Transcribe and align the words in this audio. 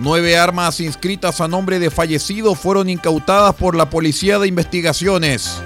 Nueve 0.00 0.38
armas 0.38 0.78
inscritas 0.78 1.40
a 1.40 1.48
nombre 1.48 1.80
de 1.80 1.90
fallecidos 1.90 2.56
fueron 2.56 2.88
incautadas 2.88 3.52
por 3.56 3.74
la 3.74 3.90
Policía 3.90 4.38
de 4.38 4.46
Investigaciones. 4.46 5.60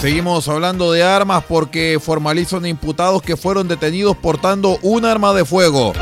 Seguimos 0.00 0.48
hablando 0.48 0.90
de 0.90 1.02
armas 1.02 1.44
porque 1.46 1.98
formalizan 2.02 2.64
imputados 2.64 3.20
que 3.20 3.36
fueron 3.36 3.68
detenidos 3.68 4.16
portando 4.16 4.78
un 4.80 5.04
arma 5.04 5.34
de 5.34 5.44
fuego. 5.44 5.92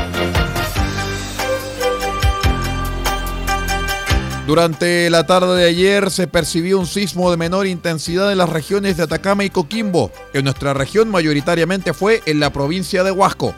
Durante 4.45 5.09
la 5.09 5.25
tarde 5.25 5.57
de 5.57 5.69
ayer 5.69 6.11
se 6.11 6.27
percibió 6.27 6.77
un 6.77 6.85
sismo 6.85 7.31
de 7.31 7.37
menor 7.37 7.65
intensidad 7.65 8.29
en 8.29 8.37
las 8.39 8.49
regiones 8.49 8.97
de 8.97 9.03
Atacama 9.03 9.45
y 9.45 9.49
Coquimbo. 9.49 10.11
En 10.33 10.43
nuestra 10.43 10.73
región 10.73 11.09
mayoritariamente 11.09 11.93
fue 11.93 12.21
en 12.25 12.41
la 12.41 12.51
provincia 12.51 13.05
de 13.05 13.11
Huasco. 13.11 13.55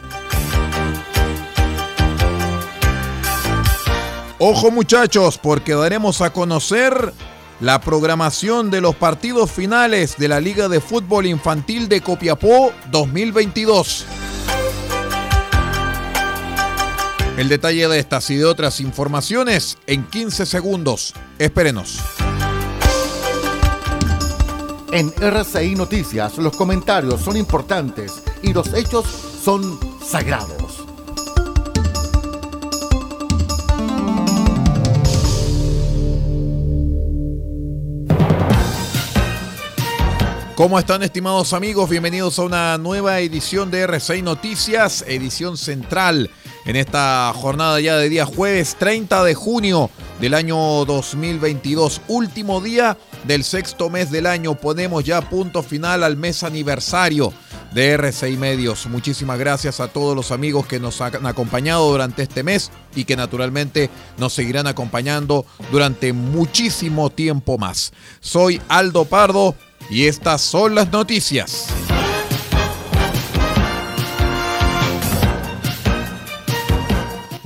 Ojo 4.38 4.70
muchachos, 4.70 5.38
porque 5.38 5.74
daremos 5.74 6.20
a 6.20 6.32
conocer 6.32 7.12
la 7.58 7.80
programación 7.80 8.70
de 8.70 8.80
los 8.80 8.94
partidos 8.94 9.50
finales 9.50 10.16
de 10.18 10.28
la 10.28 10.40
Liga 10.40 10.68
de 10.68 10.80
Fútbol 10.80 11.26
Infantil 11.26 11.88
de 11.88 12.00
Copiapó 12.00 12.70
2022. 12.92 14.04
El 17.36 17.50
detalle 17.50 17.86
de 17.86 17.98
estas 17.98 18.30
y 18.30 18.36
de 18.36 18.46
otras 18.46 18.80
informaciones 18.80 19.76
en 19.86 20.04
15 20.04 20.46
segundos. 20.46 21.12
Espérenos. 21.38 22.00
En 24.90 25.12
RCI 25.20 25.74
Noticias 25.74 26.38
los 26.38 26.56
comentarios 26.56 27.20
son 27.20 27.36
importantes 27.36 28.22
y 28.42 28.54
los 28.54 28.72
hechos 28.72 29.04
son 29.44 29.78
sagrados. 30.02 30.86
¿Cómo 40.54 40.78
están 40.78 41.02
estimados 41.02 41.52
amigos? 41.52 41.90
Bienvenidos 41.90 42.38
a 42.38 42.44
una 42.44 42.78
nueva 42.78 43.20
edición 43.20 43.70
de 43.70 43.86
R6 43.86 44.22
Noticias, 44.22 45.04
edición 45.06 45.58
central 45.58 46.30
en 46.66 46.76
esta 46.76 47.32
jornada 47.34 47.80
ya 47.80 47.96
de 47.96 48.08
día 48.08 48.26
jueves 48.26 48.76
30 48.78 49.24
de 49.24 49.34
junio 49.34 49.90
del 50.20 50.34
año 50.34 50.84
2022, 50.84 52.00
último 52.08 52.60
día 52.60 52.98
del 53.24 53.44
sexto 53.44 53.88
mes 53.88 54.10
del 54.10 54.26
año. 54.26 54.54
Ponemos 54.54 55.04
ya 55.04 55.20
punto 55.20 55.62
final 55.62 56.02
al 56.02 56.16
mes 56.16 56.42
aniversario 56.42 57.32
de 57.72 57.98
R6 57.98 58.36
Medios. 58.36 58.86
Muchísimas 58.86 59.38
gracias 59.38 59.80
a 59.80 59.88
todos 59.88 60.16
los 60.16 60.32
amigos 60.32 60.66
que 60.66 60.80
nos 60.80 61.00
han 61.00 61.26
acompañado 61.26 61.90
durante 61.90 62.22
este 62.22 62.42
mes 62.42 62.70
y 62.94 63.04
que 63.04 63.16
naturalmente 63.16 63.90
nos 64.18 64.32
seguirán 64.32 64.66
acompañando 64.66 65.46
durante 65.70 66.12
muchísimo 66.12 67.10
tiempo 67.10 67.58
más. 67.58 67.92
Soy 68.20 68.60
Aldo 68.68 69.04
Pardo 69.04 69.54
y 69.88 70.06
estas 70.06 70.40
son 70.40 70.74
las 70.74 70.90
noticias. 70.90 71.66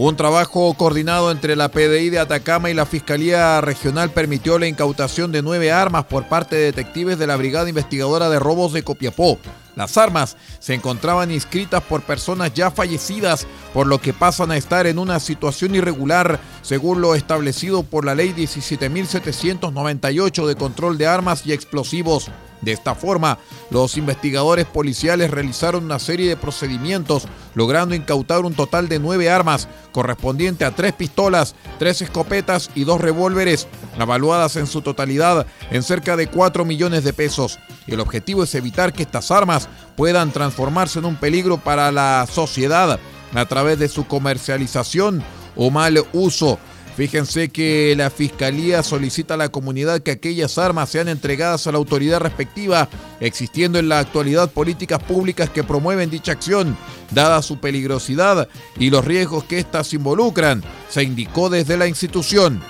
Un 0.03 0.17
trabajo 0.17 0.73
coordinado 0.73 1.31
entre 1.31 1.57
la 1.57 1.71
PDI 1.71 2.09
de 2.09 2.21
Atacama 2.21 2.71
y 2.71 2.75
la 2.75 2.87
Fiscalía 2.87 3.61
Regional 3.61 4.09
permitió 4.09 4.59
la 4.59 4.67
incautación 4.67 5.31
de 5.31 5.43
nueve 5.43 5.73
armas 5.73 6.07
por 6.07 6.27
parte 6.27 6.57
de 6.57 6.65
detectives 6.65 7.19
de 7.19 7.27
la 7.27 7.37
Brigada 7.37 7.69
Investigadora 7.69 8.31
de 8.31 8.39
Robos 8.39 8.73
de 8.73 8.83
Copiapó. 8.83 9.39
Las 9.77 9.99
armas 9.99 10.39
se 10.59 10.73
encontraban 10.73 11.31
inscritas 11.31 11.83
por 11.83 12.01
personas 12.01 12.55
ya 12.55 12.71
fallecidas, 12.71 13.47
por 13.75 13.87
lo 13.87 14.01
que 14.01 14.15
pasan 14.15 14.53
a 14.53 14.57
estar 14.57 14.87
en 14.87 14.99
una 14.99 15.21
situación 15.21 15.75
irregular, 15.75 16.41
según 16.63 17.03
lo 17.03 17.15
establecido 17.15 17.83
por 17.83 18.07
la 18.07 18.15
Ley 18.15 18.33
17.798 18.33 20.47
de 20.47 20.57
control 20.57 20.97
de 20.97 21.09
armas 21.09 21.45
y 21.45 21.53
explosivos. 21.53 22.31
De 22.63 22.73
esta 22.73 22.95
forma, 22.95 23.39
los 23.71 23.97
investigadores 23.97 24.67
policiales 24.67 25.31
realizaron 25.31 25.85
una 25.85 25.99
serie 25.99 26.29
de 26.29 26.37
procedimientos, 26.37 27.27
logrando 27.55 27.95
incautar 27.95 28.45
un 28.45 28.55
total 28.55 28.89
de 28.89 28.99
nueve 28.99 29.31
armas, 29.31 29.69
correspondiente 29.93 30.65
a 30.65 30.71
tres 30.71 30.93
pistolas, 30.93 31.55
tres 31.79 32.03
escopetas 32.03 32.71
y 32.75 32.85
dos 32.85 33.01
revólveres, 33.01 33.67
evaluadas 33.99 34.57
en 34.57 34.67
su 34.67 34.83
totalidad 34.83 35.47
en 35.71 35.83
cerca 35.83 36.17
de 36.17 36.29
4 36.29 36.65
millones 36.65 37.05
de 37.05 37.13
pesos. 37.13 37.59
El 37.87 38.01
objetivo 38.01 38.45
es 38.45 38.55
evitar 38.55 38.93
que 38.93 39.03
estas 39.03 39.31
armas 39.31 39.69
puedan 39.97 40.31
transformarse 40.33 40.99
en 40.99 41.05
un 41.05 41.17
peligro 41.17 41.59
para 41.59 41.91
la 41.93 42.27
sociedad 42.31 42.99
a 43.35 43.45
través 43.47 43.79
de 43.79 43.89
su 43.89 44.07
comercialización 44.07 45.23
o 45.57 45.71
mal 45.71 46.03
uso. 46.13 46.59
Fíjense 47.01 47.49
que 47.49 47.95
la 47.97 48.11
Fiscalía 48.11 48.83
solicita 48.83 49.33
a 49.33 49.37
la 49.39 49.49
comunidad 49.49 50.03
que 50.03 50.11
aquellas 50.11 50.59
armas 50.59 50.91
sean 50.91 51.09
entregadas 51.09 51.67
a 51.67 51.73
la 51.73 51.79
autoridad 51.79 52.21
respectiva, 52.21 52.91
existiendo 53.21 53.79
en 53.79 53.89
la 53.89 54.01
actualidad 54.01 54.51
políticas 54.51 55.03
públicas 55.03 55.49
que 55.49 55.65
promueven 55.65 56.11
dicha 56.11 56.33
acción, 56.33 56.77
dada 57.11 57.41
su 57.41 57.59
peligrosidad 57.59 58.49
y 58.79 58.91
los 58.91 59.03
riesgos 59.03 59.45
que 59.45 59.59
éstas 59.59 59.95
involucran, 59.95 60.63
se 60.91 61.03
indicó 61.03 61.49
desde 61.49 61.79
la 61.79 61.87
institución. 61.87 62.61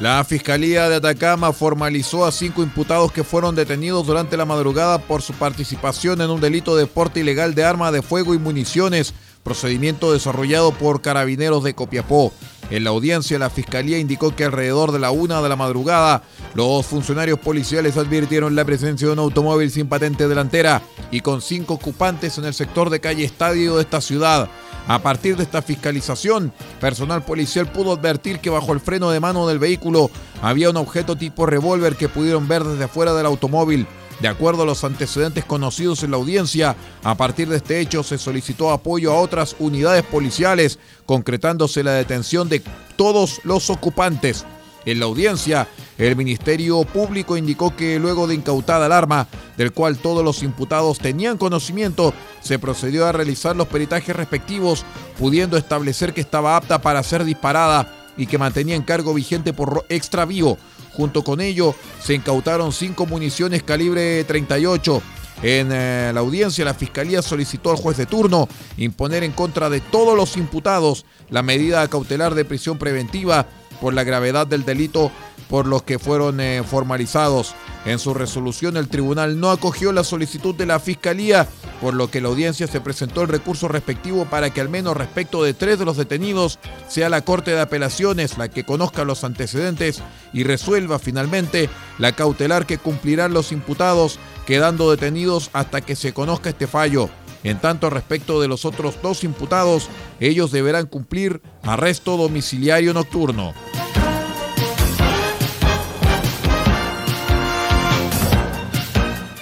La 0.00 0.22
Fiscalía 0.22 0.88
de 0.88 0.94
Atacama 0.94 1.52
formalizó 1.52 2.24
a 2.24 2.30
cinco 2.30 2.62
imputados 2.62 3.10
que 3.10 3.24
fueron 3.24 3.56
detenidos 3.56 4.06
durante 4.06 4.36
la 4.36 4.44
madrugada 4.44 4.98
por 4.98 5.22
su 5.22 5.32
participación 5.32 6.20
en 6.20 6.30
un 6.30 6.40
delito 6.40 6.76
de 6.76 6.86
porte 6.86 7.18
ilegal 7.18 7.56
de 7.56 7.64
arma 7.64 7.90
de 7.90 8.00
fuego 8.00 8.32
y 8.32 8.38
municiones, 8.38 9.12
procedimiento 9.42 10.12
desarrollado 10.12 10.70
por 10.70 11.02
carabineros 11.02 11.64
de 11.64 11.74
Copiapó. 11.74 12.32
En 12.70 12.84
la 12.84 12.90
audiencia, 12.90 13.40
la 13.40 13.50
Fiscalía 13.50 13.98
indicó 13.98 14.36
que 14.36 14.44
alrededor 14.44 14.92
de 14.92 15.00
la 15.00 15.10
una 15.10 15.42
de 15.42 15.48
la 15.48 15.56
madrugada, 15.56 16.22
los 16.54 16.86
funcionarios 16.86 17.40
policiales 17.40 17.96
advirtieron 17.96 18.54
la 18.54 18.64
presencia 18.64 19.08
de 19.08 19.14
un 19.14 19.18
automóvil 19.18 19.68
sin 19.72 19.88
patente 19.88 20.28
delantera 20.28 20.80
y 21.10 21.22
con 21.22 21.42
cinco 21.42 21.74
ocupantes 21.74 22.38
en 22.38 22.44
el 22.44 22.54
sector 22.54 22.88
de 22.90 23.00
calle 23.00 23.24
Estadio 23.24 23.74
de 23.74 23.82
esta 23.82 24.00
ciudad. 24.00 24.48
A 24.88 25.00
partir 25.00 25.36
de 25.36 25.42
esta 25.42 25.60
fiscalización, 25.60 26.50
personal 26.80 27.22
policial 27.22 27.70
pudo 27.70 27.92
advertir 27.92 28.40
que 28.40 28.48
bajo 28.48 28.72
el 28.72 28.80
freno 28.80 29.10
de 29.10 29.20
mano 29.20 29.46
del 29.46 29.58
vehículo 29.58 30.10
había 30.40 30.70
un 30.70 30.78
objeto 30.78 31.14
tipo 31.14 31.44
revólver 31.44 31.94
que 31.94 32.08
pudieron 32.08 32.48
ver 32.48 32.64
desde 32.64 32.84
afuera 32.84 33.12
del 33.12 33.26
automóvil. 33.26 33.86
De 34.20 34.28
acuerdo 34.28 34.62
a 34.62 34.66
los 34.66 34.84
antecedentes 34.84 35.44
conocidos 35.44 36.02
en 36.02 36.10
la 36.10 36.16
audiencia, 36.16 36.74
a 37.04 37.14
partir 37.16 37.50
de 37.50 37.58
este 37.58 37.80
hecho 37.80 38.02
se 38.02 38.16
solicitó 38.16 38.70
apoyo 38.70 39.12
a 39.12 39.20
otras 39.20 39.56
unidades 39.58 40.04
policiales, 40.04 40.78
concretándose 41.04 41.84
la 41.84 41.92
detención 41.92 42.48
de 42.48 42.62
todos 42.96 43.42
los 43.44 43.68
ocupantes. 43.68 44.46
En 44.90 45.00
la 45.00 45.04
audiencia, 45.04 45.68
el 45.98 46.16
Ministerio 46.16 46.82
Público 46.82 47.36
indicó 47.36 47.76
que 47.76 47.98
luego 47.98 48.26
de 48.26 48.34
incautada 48.34 48.86
el 48.86 48.92
arma, 48.92 49.26
del 49.58 49.72
cual 49.72 49.98
todos 49.98 50.24
los 50.24 50.42
imputados 50.42 50.98
tenían 50.98 51.36
conocimiento, 51.36 52.14
se 52.40 52.58
procedió 52.58 53.06
a 53.06 53.12
realizar 53.12 53.54
los 53.54 53.66
peritajes 53.66 54.16
respectivos, 54.16 54.86
pudiendo 55.18 55.58
establecer 55.58 56.14
que 56.14 56.22
estaba 56.22 56.56
apta 56.56 56.80
para 56.80 57.02
ser 57.02 57.24
disparada 57.24 57.92
y 58.16 58.26
que 58.26 58.38
mantenía 58.38 58.76
en 58.76 58.82
cargo 58.82 59.12
vigente 59.12 59.52
por 59.52 59.84
extravío. 59.90 60.56
Junto 60.94 61.22
con 61.22 61.42
ello, 61.42 61.74
se 62.02 62.14
incautaron 62.14 62.72
cinco 62.72 63.04
municiones 63.04 63.62
calibre 63.62 64.24
38. 64.24 65.02
En 65.42 65.68
eh, 65.70 66.12
la 66.14 66.20
audiencia, 66.20 66.64
la 66.64 66.72
Fiscalía 66.72 67.20
solicitó 67.20 67.70
al 67.70 67.76
juez 67.76 67.98
de 67.98 68.06
turno 68.06 68.48
imponer 68.78 69.22
en 69.22 69.32
contra 69.32 69.68
de 69.68 69.80
todos 69.80 70.16
los 70.16 70.38
imputados 70.38 71.04
la 71.28 71.42
medida 71.42 71.86
cautelar 71.88 72.34
de 72.34 72.46
prisión 72.46 72.78
preventiva 72.78 73.46
por 73.80 73.94
la 73.94 74.04
gravedad 74.04 74.46
del 74.46 74.64
delito 74.64 75.10
por 75.48 75.66
los 75.66 75.82
que 75.82 75.98
fueron 75.98 76.40
eh, 76.40 76.62
formalizados. 76.64 77.54
En 77.84 77.98
su 77.98 78.12
resolución, 78.12 78.76
el 78.76 78.88
tribunal 78.88 79.40
no 79.40 79.50
acogió 79.50 79.92
la 79.92 80.04
solicitud 80.04 80.54
de 80.54 80.66
la 80.66 80.78
Fiscalía, 80.78 81.48
por 81.80 81.94
lo 81.94 82.10
que 82.10 82.20
la 82.20 82.28
audiencia 82.28 82.66
se 82.66 82.80
presentó 82.80 83.22
el 83.22 83.28
recurso 83.28 83.68
respectivo 83.68 84.26
para 84.26 84.50
que 84.50 84.60
al 84.60 84.68
menos 84.68 84.96
respecto 84.96 85.42
de 85.42 85.54
tres 85.54 85.78
de 85.78 85.84
los 85.84 85.96
detenidos 85.96 86.58
sea 86.88 87.08
la 87.08 87.22
Corte 87.22 87.52
de 87.52 87.60
Apelaciones 87.60 88.36
la 88.36 88.48
que 88.48 88.64
conozca 88.64 89.04
los 89.04 89.24
antecedentes 89.24 90.02
y 90.32 90.44
resuelva 90.44 90.98
finalmente 90.98 91.70
la 91.98 92.12
cautelar 92.12 92.66
que 92.66 92.78
cumplirán 92.78 93.32
los 93.32 93.52
imputados, 93.52 94.18
quedando 94.46 94.90
detenidos 94.90 95.50
hasta 95.52 95.80
que 95.80 95.96
se 95.96 96.12
conozca 96.12 96.50
este 96.50 96.66
fallo. 96.66 97.08
En 97.44 97.60
tanto, 97.60 97.88
respecto 97.88 98.40
de 98.40 98.48
los 98.48 98.64
otros 98.64 98.96
dos 99.00 99.22
imputados, 99.24 99.88
ellos 100.20 100.50
deberán 100.50 100.86
cumplir 100.86 101.40
arresto 101.62 102.16
domiciliario 102.16 102.92
nocturno. 102.92 103.54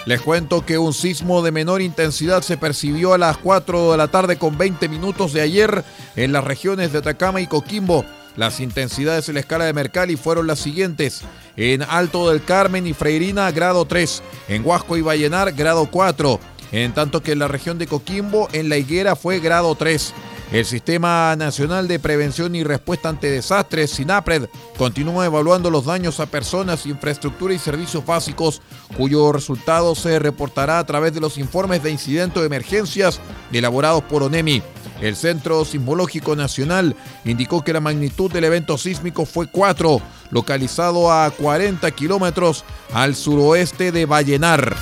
Les 0.06 0.20
cuento 0.20 0.64
que 0.64 0.78
un 0.78 0.94
sismo 0.94 1.42
de 1.42 1.50
menor 1.50 1.82
intensidad 1.82 2.42
se 2.42 2.56
percibió 2.56 3.12
a 3.12 3.18
las 3.18 3.38
4 3.38 3.90
de 3.90 3.96
la 3.98 4.06
tarde 4.06 4.38
con 4.38 4.56
20 4.56 4.88
minutos 4.88 5.32
de 5.32 5.40
ayer 5.40 5.84
en 6.14 6.30
las 6.32 6.44
regiones 6.44 6.92
de 6.92 6.98
Atacama 6.98 7.40
y 7.40 7.48
Coquimbo. 7.48 8.04
Las 8.36 8.60
intensidades 8.60 9.28
en 9.28 9.34
la 9.34 9.40
escala 9.40 9.64
de 9.64 9.72
Mercalli 9.72 10.14
fueron 10.14 10.46
las 10.46 10.60
siguientes. 10.60 11.22
En 11.56 11.82
Alto 11.82 12.30
del 12.30 12.44
Carmen 12.44 12.86
y 12.86 12.92
Freirina, 12.92 13.50
grado 13.50 13.84
3. 13.84 14.22
En 14.46 14.64
Huasco 14.64 14.96
y 14.96 15.00
Vallenar, 15.00 15.52
grado 15.54 15.88
4. 15.90 16.38
En 16.70 16.92
tanto 16.92 17.20
que 17.20 17.32
en 17.32 17.40
la 17.40 17.48
región 17.48 17.76
de 17.76 17.88
Coquimbo, 17.88 18.48
en 18.52 18.68
La 18.68 18.76
Higuera, 18.76 19.16
fue 19.16 19.40
grado 19.40 19.74
3. 19.74 20.14
El 20.52 20.64
Sistema 20.64 21.34
Nacional 21.34 21.88
de 21.88 21.98
Prevención 21.98 22.54
y 22.54 22.62
Respuesta 22.62 23.08
ante 23.08 23.30
Desastres, 23.30 23.90
SINAPRED, 23.90 24.48
continúa 24.78 25.26
evaluando 25.26 25.70
los 25.70 25.86
daños 25.86 26.20
a 26.20 26.26
personas, 26.26 26.86
infraestructura 26.86 27.52
y 27.52 27.58
servicios 27.58 28.06
básicos, 28.06 28.62
cuyo 28.96 29.32
resultado 29.32 29.96
se 29.96 30.20
reportará 30.20 30.78
a 30.78 30.86
través 30.86 31.12
de 31.12 31.20
los 31.20 31.36
informes 31.36 31.82
de 31.82 31.90
incidentes 31.90 32.40
de 32.40 32.46
emergencias 32.46 33.20
elaborados 33.52 34.04
por 34.04 34.22
ONEMI. 34.22 34.62
El 35.00 35.16
Centro 35.16 35.64
Sismológico 35.64 36.36
Nacional 36.36 36.94
indicó 37.24 37.64
que 37.64 37.72
la 37.72 37.80
magnitud 37.80 38.30
del 38.30 38.44
evento 38.44 38.78
sísmico 38.78 39.26
fue 39.26 39.48
4, 39.48 40.00
localizado 40.30 41.12
a 41.12 41.28
40 41.30 41.90
kilómetros 41.90 42.64
al 42.92 43.16
suroeste 43.16 43.90
de 43.90 44.06
Vallenar. 44.06 44.76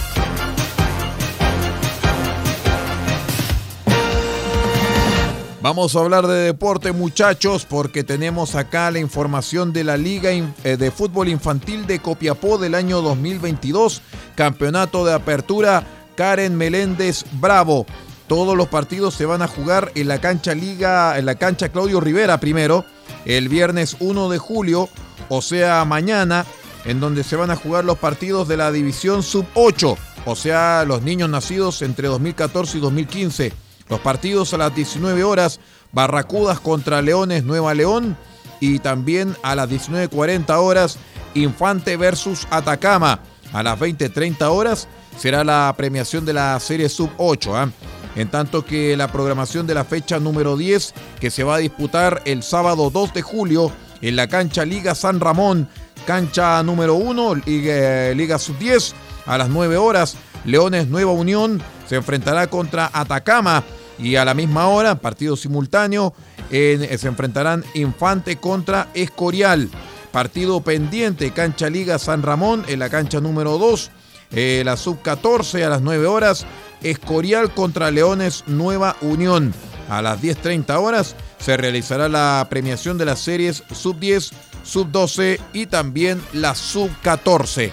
Vamos 5.65 5.97
a 5.97 6.01
hablar 6.01 6.27
de 6.27 6.35
deporte 6.41 6.93
muchachos 6.93 7.65
porque 7.65 8.05
tenemos 8.05 8.55
acá 8.55 8.91
la 8.91 8.99
información 8.99 9.73
de 9.73 9.83
la 9.83 9.97
Liga 9.97 10.31
eh, 10.31 10.77
de 10.77 10.91
Fútbol 10.91 11.29
Infantil 11.29 11.87
de 11.87 12.01
Copiapó 12.01 12.59
del 12.59 12.75
año 12.75 13.01
2022, 13.01 14.03
Campeonato 14.35 15.07
de 15.07 15.15
Apertura 15.15 15.87
Karen 16.19 16.55
Meléndez 16.55 17.25
Bravo. 17.41 17.87
Todos 18.27 18.55
los 18.59 18.69
partidos 18.69 19.15
se 19.15 19.25
van 19.25 19.41
a 19.41 19.49
jugar 19.49 19.91
en 19.95 20.09
la 20.09 20.21
cancha 20.21 20.55
Liga, 20.55 21.17
en 21.17 21.25
la 21.25 21.37
cancha 21.37 21.71
Claudio 21.71 21.99
Rivera 21.99 22.39
primero, 22.41 22.85
el 23.25 23.49
viernes 23.49 23.97
1 24.01 24.29
de 24.29 24.37
julio, 24.37 24.91
o 25.31 25.41
sea 25.41 25.83
mañana, 25.87 26.45
en 26.85 27.01
donde 27.01 27.25
se 27.25 27.37
van 27.37 27.51
a 27.51 27.57
jugar 27.57 27.87
los 27.87 27.97
partidos 27.97 28.49
de 28.49 28.59
la 28.59 28.71
división 28.71 29.23
sub 29.23 29.47
8, 29.55 29.97
o 30.27 30.37
sea 30.37 30.85
los 30.87 31.01
niños 31.01 31.31
nacidos 31.31 31.81
entre 31.81 32.09
2014 32.09 32.77
y 32.77 32.81
2015. 32.83 33.64
Los 33.89 34.01
partidos 34.01 34.55
a 34.55 34.59
las 34.59 34.75
19 34.75 35.25
horas, 35.25 35.61
Barracudas 35.93 36.59
contra 36.61 37.03
Leones 37.03 37.45
Nueva 37.45 37.75
León 37.75 38.17
y 38.61 38.79
también 38.79 39.37
a 39.43 39.55
las 39.55 39.69
19.40 39.69 40.57
horas, 40.57 40.99
Infante 41.35 41.97
versus 41.97 42.47
Atacama. 42.51 43.21
A 43.53 43.63
las 43.63 43.79
20.30 43.79 44.43
horas 44.49 44.89
será 45.19 45.45
la 45.45 45.73
premiación 45.77 46.25
de 46.25 46.33
la 46.33 46.59
serie 46.61 46.89
Sub 46.89 47.11
8. 47.19 47.57
¿ah? 47.57 47.71
En 48.17 48.29
tanto 48.29 48.65
que 48.65 48.97
la 48.97 49.13
programación 49.13 49.67
de 49.67 49.75
la 49.75 49.85
fecha 49.85 50.19
número 50.19 50.57
10, 50.57 50.95
que 51.21 51.31
se 51.31 51.45
va 51.45 51.57
a 51.57 51.59
disputar 51.59 52.23
el 52.25 52.43
sábado 52.43 52.91
2 52.91 53.15
de 53.15 53.23
julio 53.23 53.73
en 54.01 54.17
la 54.17 54.29
cancha 54.29 54.65
Liga 54.65 54.95
San 54.95 55.21
Ramón, 55.21 55.69
cancha 56.07 56.63
número 56.63 56.95
1, 56.95 57.35
Liga, 57.47 58.13
Liga 58.15 58.39
Sub 58.39 58.59
10, 58.59 58.95
a 59.27 59.39
las 59.39 59.49
9 59.49 59.77
horas, 59.77 60.17
Leones 60.45 60.89
Nueva 60.89 61.13
Unión 61.13 61.63
se 61.89 61.97
enfrentará 61.97 62.47
contra 62.49 62.91
Atacama 62.93 63.63
y 63.99 64.17
a 64.17 64.25
la 64.25 64.35
misma 64.35 64.69
hora, 64.69 64.97
partido 64.97 65.37
simultáneo, 65.37 66.15
se 66.51 67.07
enfrentarán 67.07 67.65
Infante 67.75 68.37
contra 68.37 68.89
Escorial. 68.95 69.71
Partido 70.13 70.61
pendiente, 70.61 71.33
cancha 71.33 71.69
Liga 71.69 71.99
San 71.99 72.23
Ramón 72.23 72.65
en 72.69 72.79
la 72.79 72.89
cancha 72.89 73.21
número 73.21 73.59
2, 73.59 73.91
eh, 74.31 74.63
la 74.65 74.77
sub 74.77 75.03
14 75.03 75.65
a 75.65 75.69
las 75.69 75.83
9 75.83 76.07
horas, 76.07 76.47
Escorial 76.83 77.53
contra 77.53 77.91
Leones 77.91 78.45
Nueva 78.47 78.97
Unión. 79.01 79.53
A 79.89 80.03
las 80.03 80.23
10.30 80.23 80.79
horas 80.81 81.17
se 81.39 81.57
realizará 81.57 82.09
la 82.09 82.47
premiación 82.49 82.97
de 82.97 83.07
las 83.07 83.19
series 83.19 83.65
sub 83.73 83.99
10, 83.99 84.31
sub 84.63 84.91
12 84.91 85.41
y 85.53 85.67
también 85.67 86.23
la 86.33 86.55
sub 86.55 86.91
14. 87.03 87.73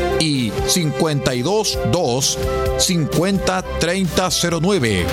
y 0.21 0.51
522 0.51 2.37
503009. 2.77 5.05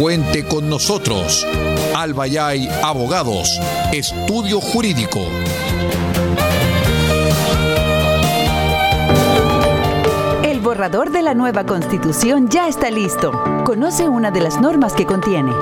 Cuente 0.00 0.48
con 0.48 0.70
nosotros. 0.70 1.46
Albayay 1.94 2.68
Abogados, 2.82 3.60
Estudio 3.92 4.60
Jurídico. 4.60 5.20
El 10.42 10.60
borrador 10.60 11.10
de 11.10 11.22
la 11.22 11.34
nueva 11.34 11.64
constitución 11.64 12.48
ya 12.48 12.66
está 12.66 12.90
listo. 12.90 13.30
Conoce 13.64 14.08
una 14.08 14.30
de 14.30 14.40
las 14.40 14.58
normas 14.60 14.94
que 14.94 15.06
contiene. 15.06 15.52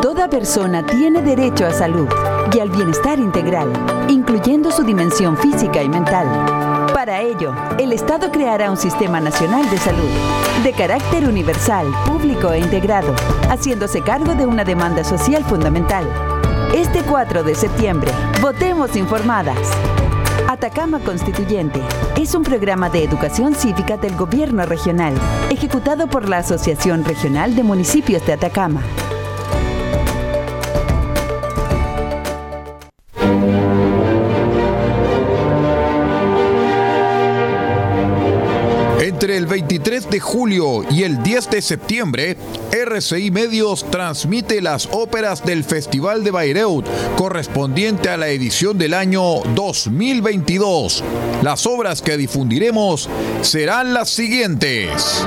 Toda 0.00 0.30
persona 0.30 0.86
tiene 0.86 1.22
derecho 1.22 1.66
a 1.66 1.72
salud 1.72 2.06
y 2.54 2.60
al 2.60 2.70
bienestar 2.70 3.18
integral, 3.18 3.72
incluyendo 4.08 4.70
su 4.70 4.84
dimensión 4.84 5.36
física 5.36 5.82
y 5.82 5.88
mental. 5.88 6.47
Para 6.92 7.20
ello, 7.20 7.54
el 7.78 7.92
Estado 7.92 8.30
creará 8.30 8.70
un 8.70 8.76
sistema 8.76 9.20
nacional 9.20 9.68
de 9.70 9.78
salud, 9.78 10.10
de 10.64 10.72
carácter 10.72 11.28
universal, 11.28 11.86
público 12.06 12.52
e 12.52 12.58
integrado, 12.58 13.14
haciéndose 13.50 14.02
cargo 14.02 14.34
de 14.34 14.46
una 14.46 14.64
demanda 14.64 15.04
social 15.04 15.44
fundamental. 15.44 16.04
Este 16.74 17.02
4 17.02 17.44
de 17.44 17.54
septiembre, 17.54 18.10
votemos 18.40 18.96
informadas. 18.96 19.58
Atacama 20.48 20.98
Constituyente 21.00 21.80
es 22.16 22.34
un 22.34 22.42
programa 22.42 22.88
de 22.88 23.04
educación 23.04 23.54
cívica 23.54 23.96
del 23.96 24.16
gobierno 24.16 24.64
regional, 24.64 25.14
ejecutado 25.50 26.06
por 26.06 26.28
la 26.28 26.38
Asociación 26.38 27.04
Regional 27.04 27.54
de 27.54 27.62
Municipios 27.62 28.24
de 28.26 28.32
Atacama. 28.32 28.82
Entre 39.18 39.36
el 39.36 39.46
23 39.46 40.10
de 40.10 40.20
julio 40.20 40.84
y 40.88 41.02
el 41.02 41.24
10 41.24 41.50
de 41.50 41.60
septiembre, 41.60 42.36
RCI 42.70 43.32
Medios 43.32 43.84
transmite 43.90 44.62
las 44.62 44.88
óperas 44.92 45.44
del 45.44 45.64
Festival 45.64 46.22
de 46.22 46.30
Bayreuth, 46.30 46.86
correspondiente 47.16 48.10
a 48.10 48.16
la 48.16 48.28
edición 48.28 48.78
del 48.78 48.94
año 48.94 49.40
2022. 49.56 51.02
Las 51.42 51.66
obras 51.66 52.00
que 52.00 52.16
difundiremos 52.16 53.08
serán 53.42 53.92
las 53.92 54.08
siguientes. 54.08 55.26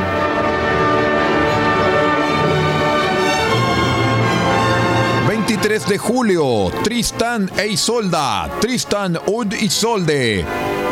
de 5.87 5.97
julio, 5.97 6.71
Tristan 6.83 7.49
e 7.55 7.67
Isolda, 7.67 8.49
Tristan 8.59 9.17
und 9.27 9.53
Isolde. 9.53 10.43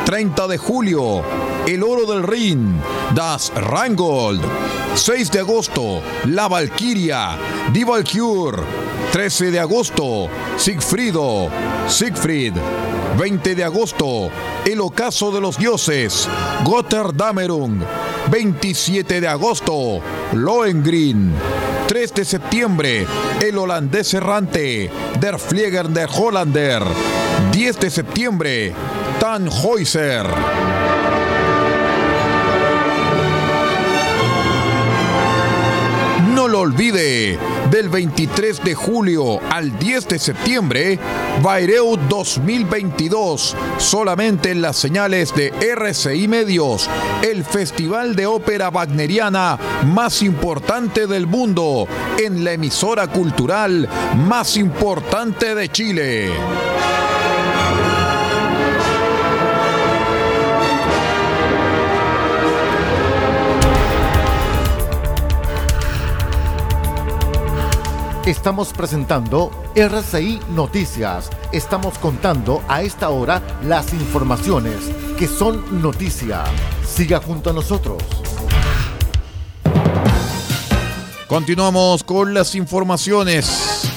30 0.05 0.47
de 0.47 0.57
julio, 0.57 1.23
El 1.69 1.83
Oro 1.83 2.11
del 2.11 2.23
Rin, 2.23 2.81
Das 3.13 3.51
Rangold. 3.53 4.41
6 4.95 5.31
de 5.31 5.37
agosto, 5.37 6.01
La 6.25 6.47
Valquiria, 6.47 7.37
Die 7.71 7.83
Valkyr. 7.83 8.55
13 9.11 9.51
de 9.51 9.59
agosto, 9.59 10.29
Sigfrido, 10.57 11.47
Siegfried. 11.87 12.55
20 13.19 13.53
de 13.53 13.63
agosto, 13.63 14.31
El 14.65 14.81
Ocaso 14.81 15.31
de 15.31 15.41
los 15.41 15.59
Dioses, 15.59 16.27
Gotterdammerung. 16.63 17.83
27 18.31 19.21
de 19.21 19.27
agosto, 19.27 20.01
Lohengrin. 20.33 21.31
3 21.87 22.13
de 22.15 22.25
septiembre, 22.25 23.05
el 23.43 23.55
holandés 23.59 24.15
errante, 24.15 24.89
Der 25.19 25.37
Flieger 25.37 25.87
der 25.87 26.09
Hollander. 26.09 26.81
10 27.51 27.79
de 27.79 27.89
septiembre, 27.91 28.73
Tannhäuser. 29.19 30.25
Lo 36.49 36.61
olvide, 36.61 37.37
del 37.69 37.89
23 37.89 38.63
de 38.63 38.73
julio 38.73 39.39
al 39.51 39.77
10 39.77 40.07
de 40.07 40.19
septiembre, 40.19 40.99
Bayreuth 41.43 41.99
2022, 42.09 43.55
solamente 43.77 44.49
en 44.51 44.61
las 44.61 44.77
señales 44.77 45.33
de 45.35 45.53
RCI 45.61 46.27
Medios, 46.27 46.89
el 47.21 47.43
festival 47.43 48.15
de 48.15 48.25
ópera 48.25 48.69
wagneriana 48.69 49.59
más 49.85 50.23
importante 50.23 51.05
del 51.05 51.27
mundo, 51.27 51.87
en 52.17 52.43
la 52.43 52.53
emisora 52.53 53.07
cultural 53.07 53.87
más 54.27 54.57
importante 54.57 55.53
de 55.53 55.69
Chile. 55.69 56.29
Estamos 68.29 68.73
presentando 68.73 69.49
RCI 69.73 70.39
Noticias. 70.51 71.31
Estamos 71.51 71.97
contando 71.97 72.61
a 72.67 72.83
esta 72.83 73.09
hora 73.09 73.41
las 73.63 73.91
informaciones 73.91 74.75
que 75.17 75.27
son 75.27 75.81
noticia. 75.81 76.43
Siga 76.85 77.19
junto 77.21 77.49
a 77.49 77.53
nosotros. 77.53 78.03
Continuamos 81.27 82.03
con 82.03 82.35
las 82.35 82.53
informaciones. 82.53 83.89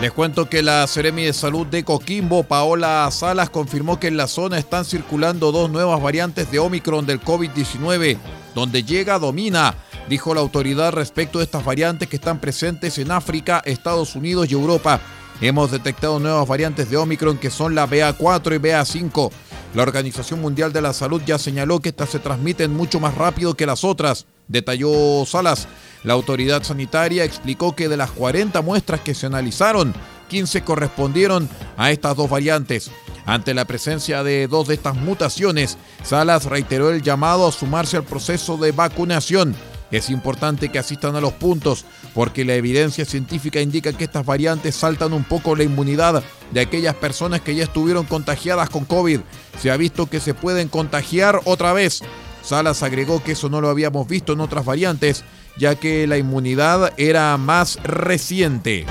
Les 0.00 0.10
cuento 0.10 0.48
que 0.48 0.62
la 0.62 0.86
Seremi 0.86 1.24
de 1.24 1.34
Salud 1.34 1.66
de 1.66 1.84
Coquimbo, 1.84 2.44
Paola 2.44 3.06
Salas, 3.10 3.50
confirmó 3.50 4.00
que 4.00 4.06
en 4.06 4.16
la 4.16 4.26
zona 4.26 4.56
están 4.56 4.86
circulando 4.86 5.52
dos 5.52 5.70
nuevas 5.70 6.00
variantes 6.00 6.50
de 6.50 6.60
Omicron 6.60 7.04
del 7.04 7.20
COVID-19, 7.20 8.16
donde 8.54 8.82
llega 8.82 9.18
domina 9.18 9.74
dijo 10.08 10.34
la 10.34 10.40
autoridad 10.40 10.92
respecto 10.92 11.38
de 11.38 11.44
estas 11.44 11.64
variantes 11.64 12.08
que 12.08 12.16
están 12.16 12.40
presentes 12.40 12.98
en 12.98 13.10
África, 13.10 13.62
Estados 13.64 14.14
Unidos 14.16 14.50
y 14.50 14.54
Europa. 14.54 15.00
Hemos 15.40 15.70
detectado 15.70 16.18
nuevas 16.18 16.46
variantes 16.46 16.90
de 16.90 16.96
Omicron 16.96 17.38
que 17.38 17.50
son 17.50 17.74
la 17.74 17.88
BA4 17.88 18.54
y 18.54 18.58
BA5. 18.58 19.30
La 19.74 19.82
Organización 19.82 20.40
Mundial 20.40 20.72
de 20.72 20.82
la 20.82 20.92
Salud 20.92 21.22
ya 21.24 21.38
señaló 21.38 21.80
que 21.80 21.88
estas 21.88 22.10
se 22.10 22.18
transmiten 22.18 22.72
mucho 22.72 23.00
más 23.00 23.14
rápido 23.14 23.54
que 23.54 23.66
las 23.66 23.84
otras, 23.84 24.26
detalló 24.48 25.24
Salas. 25.26 25.66
La 26.04 26.12
autoridad 26.12 26.62
sanitaria 26.62 27.24
explicó 27.24 27.74
que 27.74 27.88
de 27.88 27.96
las 27.96 28.10
40 28.10 28.60
muestras 28.60 29.00
que 29.00 29.14
se 29.14 29.26
analizaron, 29.26 29.94
15 30.28 30.62
correspondieron 30.62 31.48
a 31.76 31.90
estas 31.90 32.16
dos 32.16 32.28
variantes. 32.28 32.90
Ante 33.24 33.54
la 33.54 33.64
presencia 33.64 34.22
de 34.22 34.46
dos 34.48 34.68
de 34.68 34.74
estas 34.74 34.96
mutaciones, 34.96 35.78
Salas 36.02 36.44
reiteró 36.44 36.90
el 36.90 37.02
llamado 37.02 37.46
a 37.46 37.52
sumarse 37.52 37.96
al 37.96 38.04
proceso 38.04 38.56
de 38.56 38.72
vacunación 38.72 39.56
es 39.92 40.10
importante 40.10 40.70
que 40.70 40.78
asistan 40.78 41.14
a 41.16 41.20
los 41.20 41.34
puntos 41.34 41.84
porque 42.14 42.44
la 42.44 42.54
evidencia 42.54 43.04
científica 43.04 43.60
indica 43.60 43.92
que 43.92 44.04
estas 44.04 44.26
variantes 44.26 44.74
saltan 44.74 45.12
un 45.12 45.24
poco 45.24 45.54
la 45.54 45.64
inmunidad 45.64 46.22
de 46.50 46.60
aquellas 46.60 46.94
personas 46.94 47.42
que 47.42 47.54
ya 47.54 47.64
estuvieron 47.64 48.06
contagiadas 48.06 48.70
con 48.70 48.84
COVID. 48.84 49.20
Se 49.60 49.70
ha 49.70 49.76
visto 49.76 50.06
que 50.06 50.20
se 50.20 50.34
pueden 50.34 50.68
contagiar 50.68 51.40
otra 51.44 51.72
vez. 51.72 52.02
Salas 52.42 52.82
agregó 52.82 53.22
que 53.22 53.32
eso 53.32 53.48
no 53.48 53.60
lo 53.60 53.68
habíamos 53.68 54.08
visto 54.08 54.32
en 54.32 54.40
otras 54.40 54.64
variantes, 54.64 55.24
ya 55.56 55.76
que 55.76 56.06
la 56.06 56.18
inmunidad 56.18 56.92
era 56.96 57.36
más 57.36 57.78
reciente. 57.84 58.86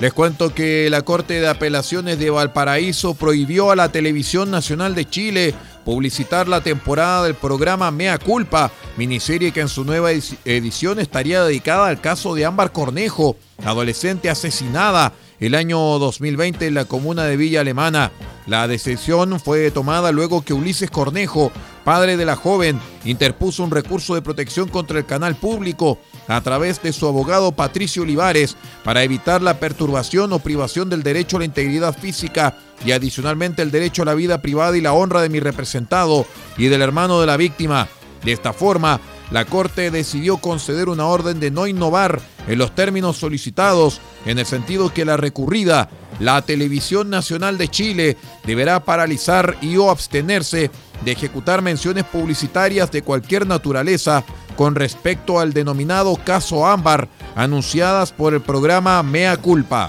Les 0.00 0.14
cuento 0.14 0.54
que 0.54 0.88
la 0.88 1.02
Corte 1.02 1.42
de 1.42 1.46
Apelaciones 1.46 2.18
de 2.18 2.30
Valparaíso 2.30 3.12
prohibió 3.12 3.70
a 3.70 3.76
la 3.76 3.92
Televisión 3.92 4.50
Nacional 4.50 4.94
de 4.94 5.04
Chile 5.04 5.54
publicitar 5.84 6.48
la 6.48 6.62
temporada 6.62 7.24
del 7.24 7.34
programa 7.34 7.90
Mea 7.90 8.16
Culpa, 8.16 8.72
miniserie 8.96 9.52
que 9.52 9.60
en 9.60 9.68
su 9.68 9.84
nueva 9.84 10.10
edición 10.10 11.00
estaría 11.00 11.44
dedicada 11.44 11.88
al 11.88 12.00
caso 12.00 12.34
de 12.34 12.46
Ámbar 12.46 12.72
Cornejo, 12.72 13.36
adolescente 13.62 14.30
asesinada 14.30 15.12
el 15.38 15.54
año 15.54 15.78
2020 15.78 16.66
en 16.66 16.74
la 16.74 16.86
comuna 16.86 17.24
de 17.24 17.36
Villa 17.36 17.60
Alemana. 17.60 18.10
La 18.46 18.68
decisión 18.68 19.38
fue 19.38 19.70
tomada 19.70 20.12
luego 20.12 20.42
que 20.42 20.54
Ulises 20.54 20.90
Cornejo, 20.90 21.52
padre 21.84 22.16
de 22.16 22.24
la 22.24 22.36
joven, 22.36 22.80
interpuso 23.04 23.64
un 23.64 23.70
recurso 23.70 24.14
de 24.14 24.22
protección 24.22 24.68
contra 24.68 24.98
el 24.98 25.06
canal 25.06 25.36
público 25.36 25.98
a 26.28 26.40
través 26.40 26.82
de 26.82 26.92
su 26.92 27.06
abogado 27.06 27.52
Patricio 27.52 28.02
Olivares 28.02 28.56
para 28.84 29.02
evitar 29.02 29.42
la 29.42 29.58
perturbación 29.58 30.32
o 30.32 30.38
privación 30.38 30.88
del 30.88 31.02
derecho 31.02 31.36
a 31.36 31.40
la 31.40 31.46
integridad 31.46 31.96
física 31.96 32.56
y 32.84 32.92
adicionalmente 32.92 33.62
el 33.62 33.70
derecho 33.70 34.02
a 34.02 34.06
la 34.06 34.14
vida 34.14 34.40
privada 34.40 34.76
y 34.76 34.80
la 34.80 34.92
honra 34.92 35.22
de 35.22 35.28
mi 35.28 35.40
representado 35.40 36.26
y 36.56 36.66
del 36.66 36.82
hermano 36.82 37.20
de 37.20 37.26
la 37.26 37.36
víctima. 37.36 37.88
De 38.24 38.32
esta 38.32 38.52
forma, 38.52 39.00
la 39.30 39.44
Corte 39.44 39.90
decidió 39.90 40.38
conceder 40.38 40.88
una 40.88 41.06
orden 41.06 41.40
de 41.40 41.50
no 41.50 41.66
innovar 41.66 42.20
en 42.48 42.58
los 42.58 42.74
términos 42.74 43.16
solicitados, 43.16 44.00
en 44.26 44.38
el 44.38 44.46
sentido 44.46 44.92
que 44.92 45.04
la 45.04 45.16
recurrida, 45.16 45.88
la 46.18 46.42
Televisión 46.42 47.10
Nacional 47.10 47.56
de 47.56 47.68
Chile, 47.68 48.16
deberá 48.44 48.84
paralizar 48.84 49.56
y 49.62 49.76
o 49.76 49.90
abstenerse 49.90 50.70
de 51.04 51.12
ejecutar 51.12 51.62
menciones 51.62 52.04
publicitarias 52.04 52.90
de 52.90 53.02
cualquier 53.02 53.46
naturaleza 53.46 54.24
con 54.56 54.74
respecto 54.74 55.40
al 55.40 55.52
denominado 55.52 56.16
caso 56.16 56.66
Ámbar, 56.66 57.08
anunciadas 57.34 58.12
por 58.12 58.34
el 58.34 58.40
programa 58.40 59.02
Mea 59.02 59.36
Culpa. 59.36 59.88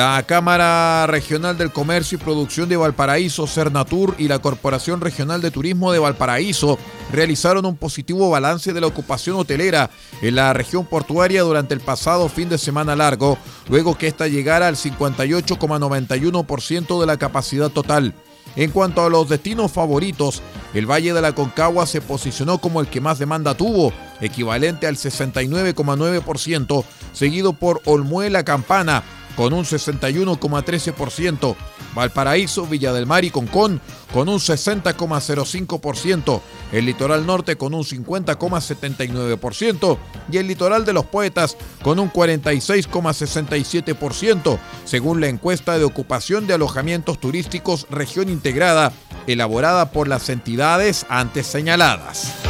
La 0.00 0.22
Cámara 0.22 1.06
Regional 1.06 1.58
del 1.58 1.72
Comercio 1.72 2.16
y 2.16 2.20
Producción 2.22 2.70
de 2.70 2.78
Valparaíso, 2.78 3.46
Cernatur 3.46 4.14
y 4.16 4.28
la 4.28 4.38
Corporación 4.38 5.02
Regional 5.02 5.42
de 5.42 5.50
Turismo 5.50 5.92
de 5.92 5.98
Valparaíso 5.98 6.78
realizaron 7.12 7.66
un 7.66 7.76
positivo 7.76 8.30
balance 8.30 8.72
de 8.72 8.80
la 8.80 8.86
ocupación 8.86 9.36
hotelera 9.36 9.90
en 10.22 10.36
la 10.36 10.54
región 10.54 10.86
portuaria 10.86 11.42
durante 11.42 11.74
el 11.74 11.80
pasado 11.80 12.30
fin 12.30 12.48
de 12.48 12.56
semana 12.56 12.96
largo, 12.96 13.36
luego 13.68 13.98
que 13.98 14.06
ésta 14.06 14.26
llegara 14.26 14.68
al 14.68 14.76
58,91% 14.76 16.98
de 16.98 17.06
la 17.06 17.18
capacidad 17.18 17.68
total. 17.68 18.14
En 18.56 18.70
cuanto 18.70 19.04
a 19.04 19.10
los 19.10 19.28
destinos 19.28 19.70
favoritos, 19.70 20.40
el 20.72 20.90
Valle 20.90 21.12
de 21.12 21.20
la 21.20 21.34
Concagua 21.34 21.84
se 21.84 22.00
posicionó 22.00 22.56
como 22.56 22.80
el 22.80 22.86
que 22.86 23.02
más 23.02 23.18
demanda 23.18 23.54
tuvo, 23.54 23.92
equivalente 24.22 24.86
al 24.86 24.96
69,9%, 24.96 26.84
seguido 27.12 27.52
por 27.52 27.82
Olmuela 27.84 28.44
Campana, 28.44 29.04
con 29.40 29.52
un 29.54 29.64
61,13%, 29.64 31.56
Valparaíso, 31.94 32.66
Villa 32.66 32.92
del 32.92 33.06
Mar 33.06 33.24
y 33.24 33.30
Concón 33.30 33.80
con 34.12 34.28
un 34.28 34.38
60,05%, 34.38 36.42
el 36.72 36.84
litoral 36.84 37.24
norte 37.24 37.56
con 37.56 37.72
un 37.72 37.82
50,79% 37.82 39.96
y 40.30 40.36
el 40.36 40.46
litoral 40.46 40.84
de 40.84 40.92
los 40.92 41.06
poetas 41.06 41.56
con 41.80 41.98
un 41.98 42.12
46,67%, 42.12 44.58
según 44.84 45.22
la 45.22 45.28
encuesta 45.28 45.78
de 45.78 45.84
ocupación 45.84 46.46
de 46.46 46.52
alojamientos 46.52 47.18
turísticos 47.18 47.86
región 47.88 48.28
integrada 48.28 48.92
elaborada 49.26 49.90
por 49.90 50.06
las 50.06 50.28
entidades 50.28 51.06
antes 51.08 51.46
señaladas. 51.46 52.49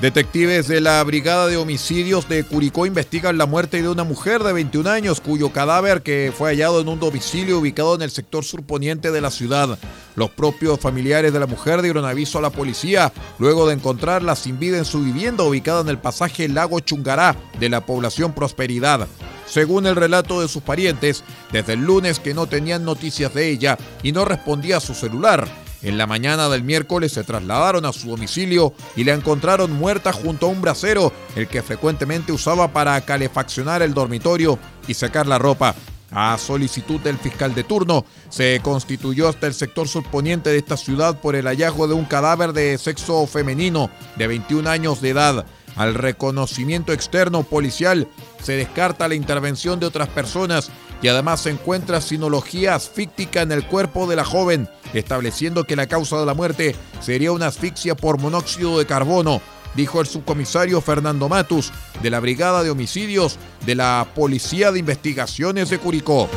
Detectives 0.00 0.66
de 0.66 0.80
la 0.80 1.04
Brigada 1.04 1.46
de 1.46 1.58
Homicidios 1.58 2.26
de 2.26 2.42
Curicó 2.42 2.86
investigan 2.86 3.36
la 3.36 3.44
muerte 3.44 3.82
de 3.82 3.88
una 3.90 4.02
mujer 4.02 4.42
de 4.42 4.54
21 4.54 4.88
años 4.88 5.20
cuyo 5.20 5.52
cadáver 5.52 6.00
que 6.00 6.32
fue 6.34 6.48
hallado 6.48 6.80
en 6.80 6.88
un 6.88 6.98
domicilio 6.98 7.58
ubicado 7.58 7.96
en 7.96 8.00
el 8.00 8.10
sector 8.10 8.42
surponiente 8.42 9.10
de 9.10 9.20
la 9.20 9.30
ciudad. 9.30 9.78
Los 10.16 10.30
propios 10.30 10.80
familiares 10.80 11.34
de 11.34 11.38
la 11.38 11.46
mujer 11.46 11.82
dieron 11.82 12.06
aviso 12.06 12.38
a 12.38 12.42
la 12.42 12.48
policía 12.48 13.12
luego 13.38 13.68
de 13.68 13.74
encontrarla 13.74 14.36
sin 14.36 14.58
vida 14.58 14.78
en 14.78 14.86
su 14.86 15.02
vivienda 15.02 15.44
ubicada 15.44 15.82
en 15.82 15.90
el 15.90 15.98
pasaje 15.98 16.48
Lago 16.48 16.80
Chungará 16.80 17.36
de 17.58 17.68
la 17.68 17.84
población 17.84 18.32
Prosperidad. 18.32 19.06
Según 19.44 19.86
el 19.86 19.96
relato 19.96 20.40
de 20.40 20.48
sus 20.48 20.62
parientes, 20.62 21.24
desde 21.52 21.74
el 21.74 21.84
lunes 21.84 22.20
que 22.20 22.32
no 22.32 22.46
tenían 22.46 22.86
noticias 22.86 23.34
de 23.34 23.50
ella 23.50 23.76
y 24.02 24.12
no 24.12 24.24
respondía 24.24 24.78
a 24.78 24.80
su 24.80 24.94
celular. 24.94 25.46
En 25.82 25.96
la 25.96 26.06
mañana 26.06 26.48
del 26.48 26.62
miércoles 26.62 27.12
se 27.12 27.24
trasladaron 27.24 27.86
a 27.86 27.92
su 27.92 28.10
domicilio 28.10 28.74
y 28.96 29.04
la 29.04 29.14
encontraron 29.14 29.72
muerta 29.72 30.12
junto 30.12 30.46
a 30.46 30.50
un 30.50 30.60
brasero, 30.60 31.12
el 31.36 31.48
que 31.48 31.62
frecuentemente 31.62 32.32
usaba 32.32 32.72
para 32.72 33.00
calefaccionar 33.00 33.80
el 33.80 33.94
dormitorio 33.94 34.58
y 34.86 34.94
secar 34.94 35.26
la 35.26 35.38
ropa. 35.38 35.74
A 36.12 36.36
solicitud 36.38 37.00
del 37.00 37.18
fiscal 37.18 37.54
de 37.54 37.62
turno, 37.62 38.04
se 38.28 38.60
constituyó 38.62 39.28
hasta 39.28 39.46
el 39.46 39.54
sector 39.54 39.86
surponiente 39.88 40.50
de 40.50 40.58
esta 40.58 40.76
ciudad 40.76 41.20
por 41.20 41.36
el 41.36 41.46
hallazgo 41.46 41.86
de 41.86 41.94
un 41.94 42.04
cadáver 42.04 42.52
de 42.52 42.76
sexo 42.78 43.26
femenino 43.26 43.90
de 44.16 44.26
21 44.26 44.68
años 44.68 45.00
de 45.00 45.10
edad. 45.10 45.46
Al 45.76 45.94
reconocimiento 45.94 46.92
externo 46.92 47.44
policial 47.44 48.08
se 48.42 48.54
descarta 48.54 49.08
la 49.08 49.14
intervención 49.14 49.78
de 49.78 49.86
otras 49.86 50.08
personas 50.08 50.70
y 51.02 51.08
además 51.08 51.40
se 51.40 51.50
encuentra 51.50 52.00
sinología 52.00 52.74
asfíctica 52.74 53.42
en 53.42 53.52
el 53.52 53.66
cuerpo 53.66 54.06
de 54.06 54.16
la 54.16 54.24
joven, 54.24 54.68
estableciendo 54.92 55.64
que 55.64 55.76
la 55.76 55.86
causa 55.86 56.18
de 56.18 56.26
la 56.26 56.34
muerte 56.34 56.74
sería 57.00 57.32
una 57.32 57.46
asfixia 57.46 57.94
por 57.94 58.18
monóxido 58.18 58.78
de 58.78 58.86
carbono, 58.86 59.40
dijo 59.74 60.00
el 60.00 60.06
subcomisario 60.06 60.80
Fernando 60.80 61.28
Matus 61.28 61.72
de 62.02 62.10
la 62.10 62.20
Brigada 62.20 62.62
de 62.62 62.70
Homicidios 62.70 63.38
de 63.64 63.74
la 63.74 64.06
Policía 64.14 64.72
de 64.72 64.78
Investigaciones 64.80 65.70
de 65.70 65.78
Curicó. 65.78 66.28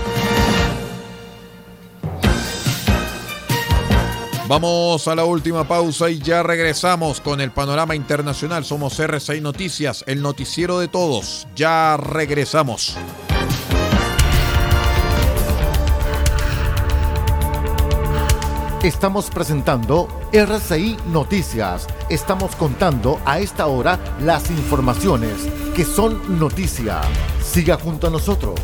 Vamos 4.47 5.07
a 5.07 5.15
la 5.15 5.23
última 5.23 5.65
pausa 5.65 6.09
y 6.09 6.19
ya 6.19 6.43
regresamos 6.43 7.21
con 7.21 7.39
el 7.39 7.51
panorama 7.51 7.95
internacional. 7.95 8.65
Somos 8.65 8.99
R6 8.99 9.41
Noticias, 9.41 10.03
el 10.05 10.21
noticiero 10.21 10.79
de 10.79 10.89
todos. 10.89 11.47
Ya 11.55 11.95
regresamos. 11.97 12.97
Estamos 18.83 19.29
presentando 19.29 20.09
RCI 20.33 20.97
Noticias. 21.09 21.87
Estamos 22.09 22.53
contando 22.57 23.17
a 23.23 23.39
esta 23.39 23.67
hora 23.67 23.97
las 24.19 24.51
informaciones 24.51 25.47
que 25.73 25.85
son 25.85 26.37
noticia. 26.37 26.99
Siga 27.41 27.77
junto 27.77 28.07
a 28.07 28.09
nosotros. 28.09 28.59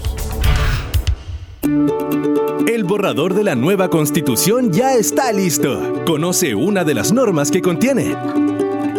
El 2.68 2.84
borrador 2.84 3.34
de 3.34 3.46
la 3.46 3.56
nueva 3.56 3.90
constitución 3.90 4.74
ya 4.74 4.94
está 4.96 5.32
listo. 5.32 6.04
Conoce 6.06 6.54
una 6.54 6.84
de 6.84 6.96
las 6.96 7.14
normas 7.14 7.50
que 7.50 7.62
contiene. 7.62 8.18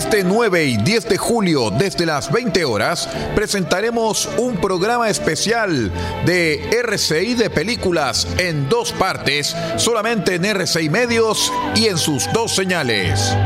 Este 0.00 0.24
9 0.24 0.64
y 0.64 0.76
10 0.78 1.10
de 1.10 1.18
julio, 1.18 1.70
desde 1.70 2.06
las 2.06 2.32
20 2.32 2.64
horas, 2.64 3.06
presentaremos 3.34 4.30
un 4.38 4.56
programa 4.56 5.10
especial 5.10 5.92
de 6.24 6.70
RCI 6.70 7.34
de 7.34 7.50
películas 7.50 8.26
en 8.38 8.70
dos 8.70 8.92
partes, 8.92 9.54
solamente 9.76 10.36
en 10.36 10.46
RCI 10.46 10.88
Medios 10.88 11.52
y 11.76 11.88
en 11.88 11.98
sus 11.98 12.32
dos 12.32 12.54
señales. 12.54 13.36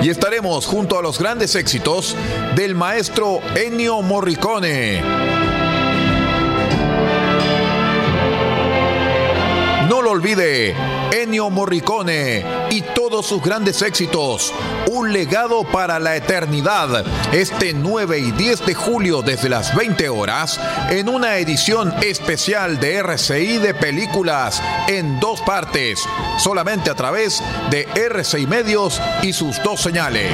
Y 0.00 0.08
estaremos 0.08 0.64
junto 0.66 0.96
a 0.96 1.02
los 1.02 1.18
grandes 1.18 1.56
éxitos 1.56 2.14
del 2.54 2.76
maestro 2.76 3.40
Ennio 3.56 4.00
Morricone. 4.00 5.02
No 9.88 10.02
lo 10.02 10.12
olvide, 10.12 10.76
Ennio 11.12 11.50
Morricone 11.50 12.44
y 12.70 12.82
todos 12.82 13.26
sus 13.26 13.42
grandes 13.42 13.82
éxitos. 13.82 14.52
Un 14.90 15.12
legado 15.12 15.64
para 15.64 15.98
la 15.98 16.16
eternidad. 16.16 17.04
Este 17.32 17.72
9 17.72 18.18
y 18.18 18.30
10 18.32 18.66
de 18.66 18.74
julio 18.74 19.22
desde 19.22 19.48
las 19.48 19.74
20 19.74 20.08
horas 20.08 20.60
en 20.90 21.08
una 21.08 21.36
edición 21.38 21.94
especial 22.02 22.80
de 22.80 22.96
RCI 22.96 23.58
de 23.58 23.74
películas 23.74 24.62
en 24.88 25.20
dos 25.20 25.40
partes. 25.42 26.02
Solamente 26.38 26.90
a 26.90 26.94
través 26.94 27.42
de 27.70 27.86
RCI 27.94 28.46
Medios 28.46 29.00
y 29.22 29.32
sus 29.32 29.62
dos 29.62 29.80
señales. 29.80 30.32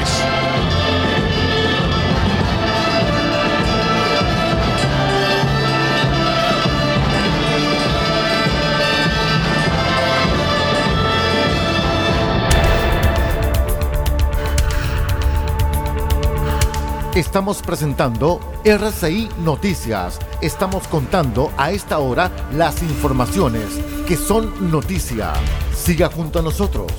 Estamos 17.15 17.61
presentando 17.61 18.41
RCI 18.65 19.29
Noticias. 19.45 20.19
Estamos 20.41 20.89
contando 20.89 21.53
a 21.59 21.71
esta 21.71 21.99
hora 21.99 22.31
las 22.55 22.83
informaciones 22.83 23.67
que 24.09 24.17
son 24.17 24.71
noticia. 24.71 25.35
Siga 25.77 26.09
junto 26.09 26.39
a 26.39 26.43
nosotros. 26.43 26.91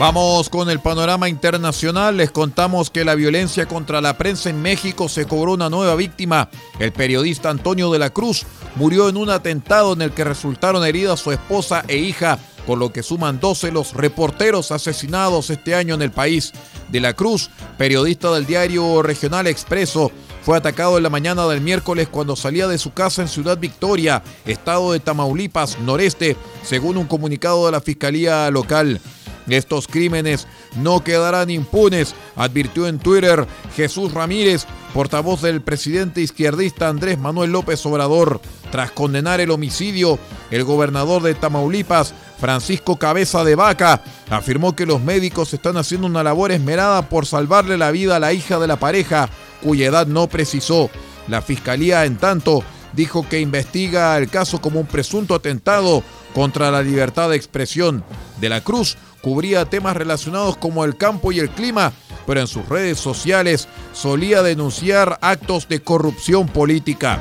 Vamos 0.00 0.48
con 0.48 0.68
el 0.68 0.80
panorama 0.80 1.28
internacional. 1.28 2.16
Les 2.16 2.32
contamos 2.32 2.90
que 2.90 3.04
la 3.04 3.14
violencia 3.14 3.66
contra 3.66 4.00
la 4.00 4.18
prensa 4.18 4.50
en 4.50 4.60
México 4.60 5.08
se 5.08 5.26
cobró 5.26 5.52
una 5.52 5.70
nueva 5.70 5.94
víctima. 5.94 6.48
El 6.80 6.92
periodista 6.92 7.50
Antonio 7.50 7.92
de 7.92 8.00
la 8.00 8.10
Cruz 8.10 8.46
murió 8.74 9.08
en 9.08 9.16
un 9.16 9.30
atentado 9.30 9.92
en 9.92 10.02
el 10.02 10.10
que 10.10 10.24
resultaron 10.24 10.84
heridas 10.84 11.20
su 11.20 11.30
esposa 11.30 11.84
e 11.86 11.98
hija 11.98 12.40
con 12.66 12.78
lo 12.78 12.92
que 12.92 13.02
suman 13.02 13.40
12 13.40 13.72
los 13.72 13.94
reporteros 13.94 14.72
asesinados 14.72 15.50
este 15.50 15.74
año 15.74 15.94
en 15.94 16.02
el 16.02 16.10
país. 16.10 16.52
De 16.90 17.00
la 17.00 17.14
Cruz, 17.14 17.50
periodista 17.78 18.32
del 18.32 18.46
diario 18.46 19.02
regional 19.02 19.46
Expreso, 19.46 20.12
fue 20.42 20.58
atacado 20.58 20.98
en 20.98 21.02
la 21.02 21.10
mañana 21.10 21.46
del 21.46 21.60
miércoles 21.60 22.08
cuando 22.10 22.36
salía 22.36 22.68
de 22.68 22.78
su 22.78 22.92
casa 22.92 23.22
en 23.22 23.28
Ciudad 23.28 23.58
Victoria, 23.58 24.22
estado 24.44 24.92
de 24.92 25.00
Tamaulipas, 25.00 25.78
noreste, 25.80 26.36
según 26.62 26.98
un 26.98 27.06
comunicado 27.06 27.66
de 27.66 27.72
la 27.72 27.80
Fiscalía 27.80 28.50
local. 28.50 29.00
Estos 29.48 29.88
crímenes 29.88 30.46
no 30.76 31.04
quedarán 31.04 31.50
impunes, 31.50 32.14
advirtió 32.36 32.86
en 32.86 32.98
Twitter 32.98 33.46
Jesús 33.76 34.12
Ramírez, 34.12 34.66
portavoz 34.92 35.42
del 35.42 35.60
presidente 35.60 36.20
izquierdista 36.20 36.88
Andrés 36.88 37.18
Manuel 37.18 37.52
López 37.52 37.84
Obrador. 37.86 38.40
Tras 38.74 38.90
condenar 38.90 39.40
el 39.40 39.52
homicidio, 39.52 40.18
el 40.50 40.64
gobernador 40.64 41.22
de 41.22 41.36
Tamaulipas, 41.36 42.12
Francisco 42.40 42.96
Cabeza 42.96 43.44
de 43.44 43.54
Vaca, 43.54 44.02
afirmó 44.28 44.74
que 44.74 44.84
los 44.84 45.00
médicos 45.00 45.54
están 45.54 45.76
haciendo 45.76 46.08
una 46.08 46.24
labor 46.24 46.50
esmerada 46.50 47.08
por 47.08 47.24
salvarle 47.24 47.78
la 47.78 47.92
vida 47.92 48.16
a 48.16 48.18
la 48.18 48.32
hija 48.32 48.58
de 48.58 48.66
la 48.66 48.74
pareja, 48.74 49.28
cuya 49.62 49.86
edad 49.86 50.08
no 50.08 50.26
precisó. 50.26 50.90
La 51.28 51.40
fiscalía, 51.40 52.04
en 52.04 52.16
tanto, 52.16 52.64
dijo 52.94 53.24
que 53.28 53.38
investiga 53.38 54.18
el 54.18 54.28
caso 54.28 54.60
como 54.60 54.80
un 54.80 54.86
presunto 54.86 55.36
atentado 55.36 56.02
contra 56.34 56.72
la 56.72 56.82
libertad 56.82 57.30
de 57.30 57.36
expresión. 57.36 58.02
De 58.40 58.48
la 58.48 58.60
Cruz 58.60 58.96
cubría 59.22 59.66
temas 59.66 59.96
relacionados 59.96 60.56
como 60.56 60.84
el 60.84 60.96
campo 60.96 61.30
y 61.30 61.38
el 61.38 61.50
clima, 61.50 61.92
pero 62.26 62.40
en 62.40 62.48
sus 62.48 62.68
redes 62.68 62.98
sociales 62.98 63.68
solía 63.92 64.42
denunciar 64.42 65.16
actos 65.22 65.68
de 65.68 65.80
corrupción 65.80 66.48
política. 66.48 67.20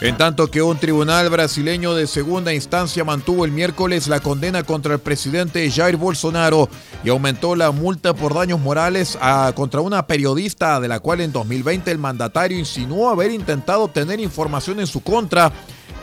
En 0.00 0.16
tanto 0.16 0.48
que 0.48 0.62
un 0.62 0.78
tribunal 0.78 1.28
brasileño 1.28 1.92
de 1.92 2.06
segunda 2.06 2.54
instancia 2.54 3.02
mantuvo 3.02 3.44
el 3.44 3.50
miércoles 3.50 4.06
la 4.06 4.20
condena 4.20 4.62
contra 4.62 4.94
el 4.94 5.00
presidente 5.00 5.68
Jair 5.68 5.96
Bolsonaro 5.96 6.68
y 7.02 7.08
aumentó 7.08 7.56
la 7.56 7.72
multa 7.72 8.14
por 8.14 8.32
daños 8.32 8.60
morales 8.60 9.18
contra 9.56 9.80
una 9.80 10.06
periodista 10.06 10.78
de 10.78 10.86
la 10.86 11.00
cual 11.00 11.20
en 11.20 11.32
2020 11.32 11.90
el 11.90 11.98
mandatario 11.98 12.56
insinuó 12.56 13.10
haber 13.10 13.32
intentado 13.32 13.82
obtener 13.82 14.20
información 14.20 14.78
en 14.78 14.86
su 14.86 15.02
contra 15.02 15.50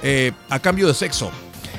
eh, 0.04 0.34
a 0.50 0.60
cambio 0.60 0.88
de 0.88 0.94
sexo. 0.94 1.32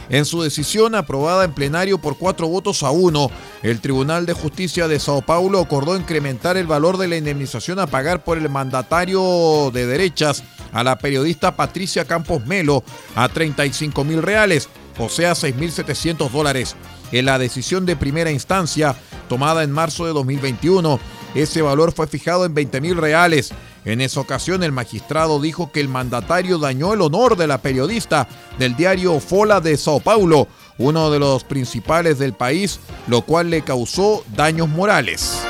En 0.09 0.25
su 0.25 0.43
decisión 0.43 0.95
aprobada 0.95 1.45
en 1.45 1.53
plenario 1.53 1.99
por 1.99 2.17
cuatro 2.17 2.47
votos 2.47 2.83
a 2.83 2.91
uno, 2.91 3.31
el 3.63 3.81
Tribunal 3.81 4.25
de 4.25 4.35
Justicia 4.35 4.87
de 4.87 5.01
Sao 5.01 5.23
Paulo 5.23 5.61
acordó 5.61 5.97
incrementar 5.97 6.57
el 6.57 6.67
valor 6.67 6.97
de 6.97 7.09
la 7.09 7.17
indemnización 7.17 7.81
a 7.81 7.89
pagar 7.89 8.23
por 8.23 8.39
el 8.39 8.49
mandatario 8.49 9.71
de 9.73 9.87
derechas 9.87 10.45
a 10.73 10.85
la 10.85 10.99
periodista 10.99 11.57
Patricia 11.57 12.05
Campos 12.05 12.47
Melo 12.47 12.85
a 13.17 13.29
35 13.29 14.05
mil 14.05 14.23
reales, 14.23 14.69
o 14.99 15.09
sea 15.09 15.33
6.700 15.33 16.31
dólares. 16.31 16.77
En 17.13 17.25
la 17.25 17.39
decisión 17.39 17.87
de 17.87 17.97
primera 17.97 18.31
instancia, 18.31 18.95
tomada 19.29 19.63
en 19.63 19.73
marzo 19.73 20.07
de 20.07 20.13
2021, 20.13 21.01
ese 21.35 21.63
valor 21.63 21.93
fue 21.93 22.07
fijado 22.07 22.45
en 22.45 22.55
20 22.55 22.81
mil 22.81 22.97
reales. 22.97 23.53
En 23.87 24.01
esa 24.01 24.19
ocasión 24.19 24.65
el 24.65 24.73
magistrado 24.73 25.41
dijo 25.41 25.71
que 25.71 25.81
el 25.81 25.89
mandatario 25.89 26.59
dañó 26.59 26.93
el 26.93 27.03
honor 27.03 27.37
de 27.37 27.47
la 27.47 27.59
periodista 27.59 28.27
del 28.59 28.75
diario 28.75 29.21
Fola 29.21 29.61
de 29.61 29.77
Sao 29.77 30.01
Paulo, 30.01 30.49
uno 30.77 31.09
de 31.13 31.21
los 31.21 31.45
principales 31.45 32.19
del 32.19 32.33
país, 32.33 32.81
lo 33.07 33.23
cual 33.23 33.49
le 33.49 33.63
causó 33.63 34.25
daños 34.35 34.69
morales. 34.69 35.41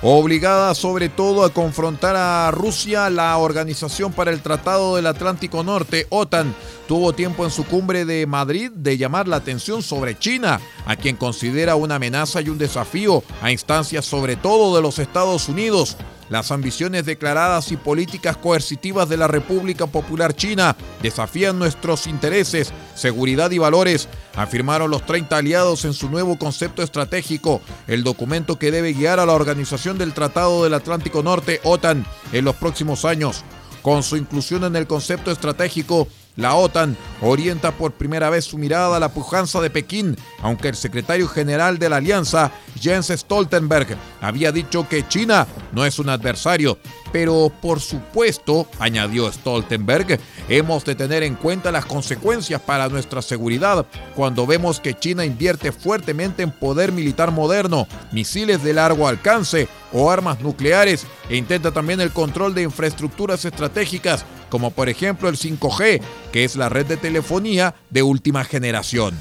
Obligada 0.00 0.76
sobre 0.76 1.08
todo 1.08 1.44
a 1.44 1.52
confrontar 1.52 2.14
a 2.14 2.52
Rusia, 2.52 3.10
la 3.10 3.36
Organización 3.36 4.12
para 4.12 4.30
el 4.30 4.42
Tratado 4.42 4.94
del 4.94 5.08
Atlántico 5.08 5.64
Norte, 5.64 6.06
OTAN, 6.10 6.54
tuvo 6.86 7.14
tiempo 7.14 7.44
en 7.44 7.50
su 7.50 7.64
cumbre 7.64 8.04
de 8.04 8.24
Madrid 8.24 8.70
de 8.72 8.96
llamar 8.96 9.26
la 9.26 9.36
atención 9.36 9.82
sobre 9.82 10.16
China, 10.16 10.60
a 10.86 10.94
quien 10.94 11.16
considera 11.16 11.74
una 11.74 11.96
amenaza 11.96 12.40
y 12.40 12.48
un 12.48 12.58
desafío 12.58 13.24
a 13.42 13.50
instancias 13.50 14.04
sobre 14.04 14.36
todo 14.36 14.76
de 14.76 14.82
los 14.82 15.00
Estados 15.00 15.48
Unidos. 15.48 15.96
Las 16.28 16.50
ambiciones 16.52 17.06
declaradas 17.06 17.72
y 17.72 17.76
políticas 17.76 18.36
coercitivas 18.36 19.08
de 19.08 19.16
la 19.16 19.28
República 19.28 19.86
Popular 19.86 20.34
China 20.34 20.76
desafían 21.02 21.58
nuestros 21.58 22.06
intereses, 22.06 22.72
seguridad 22.94 23.50
y 23.50 23.58
valores, 23.58 24.08
afirmaron 24.36 24.90
los 24.90 25.06
30 25.06 25.36
aliados 25.36 25.84
en 25.86 25.94
su 25.94 26.10
nuevo 26.10 26.38
concepto 26.38 26.82
estratégico, 26.82 27.62
el 27.86 28.04
documento 28.04 28.58
que 28.58 28.70
debe 28.70 28.92
guiar 28.92 29.20
a 29.20 29.26
la 29.26 29.32
Organización 29.32 29.96
del 29.96 30.12
Tratado 30.12 30.64
del 30.64 30.74
Atlántico 30.74 31.22
Norte, 31.22 31.60
OTAN, 31.64 32.04
en 32.32 32.44
los 32.44 32.56
próximos 32.56 33.04
años. 33.04 33.44
Con 33.80 34.02
su 34.02 34.16
inclusión 34.16 34.64
en 34.64 34.76
el 34.76 34.86
concepto 34.86 35.30
estratégico, 35.30 36.08
la 36.36 36.54
OTAN 36.54 36.96
orienta 37.20 37.72
por 37.72 37.92
primera 37.92 38.30
vez 38.30 38.44
su 38.44 38.58
mirada 38.58 38.96
a 38.96 39.00
la 39.00 39.12
pujanza 39.12 39.60
de 39.60 39.70
Pekín, 39.70 40.16
aunque 40.42 40.68
el 40.68 40.76
secretario 40.76 41.28
general 41.28 41.78
de 41.78 41.88
la 41.88 41.96
alianza, 41.96 42.50
Jens 42.80 43.08
Stoltenberg, 43.08 43.96
había 44.20 44.52
dicho 44.52 44.88
que 44.88 45.06
China 45.08 45.46
no 45.72 45.84
es 45.84 45.98
un 45.98 46.08
adversario. 46.08 46.78
Pero 47.10 47.50
por 47.62 47.80
supuesto, 47.80 48.66
añadió 48.78 49.32
Stoltenberg, 49.32 50.20
hemos 50.48 50.84
de 50.84 50.94
tener 50.94 51.22
en 51.22 51.36
cuenta 51.36 51.72
las 51.72 51.86
consecuencias 51.86 52.60
para 52.60 52.88
nuestra 52.88 53.22
seguridad 53.22 53.86
cuando 54.14 54.46
vemos 54.46 54.78
que 54.78 54.94
China 54.94 55.24
invierte 55.24 55.72
fuertemente 55.72 56.42
en 56.42 56.50
poder 56.50 56.92
militar 56.92 57.30
moderno, 57.30 57.86
misiles 58.12 58.62
de 58.62 58.74
largo 58.74 59.08
alcance 59.08 59.68
o 59.92 60.10
armas 60.10 60.40
nucleares 60.40 61.06
e 61.30 61.36
intenta 61.36 61.72
también 61.72 62.00
el 62.00 62.10
control 62.10 62.54
de 62.54 62.62
infraestructuras 62.62 63.44
estratégicas 63.46 64.26
como 64.48 64.70
por 64.70 64.88
ejemplo 64.88 65.28
el 65.28 65.36
5G, 65.36 66.00
que 66.32 66.44
es 66.44 66.56
la 66.56 66.68
red 66.68 66.86
de 66.86 66.96
telefonía 66.96 67.74
de 67.90 68.02
última 68.02 68.44
generación. 68.44 69.14